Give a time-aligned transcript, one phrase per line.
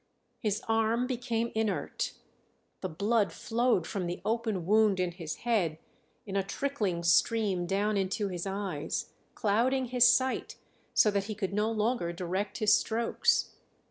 [0.39, 2.13] His arm became inert;
[2.79, 5.77] the blood flowed from the open wound in his head
[6.25, 10.55] in a trickling stream down into his eyes, clouding his sight,
[10.95, 13.51] so that he could no longer direct his strokes.